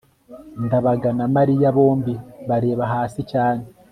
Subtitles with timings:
[0.65, 2.13] ndabaga na mariya bombi
[2.49, 3.63] bareba hasi cyane